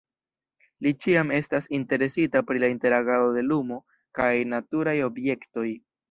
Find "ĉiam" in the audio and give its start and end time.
1.03-1.33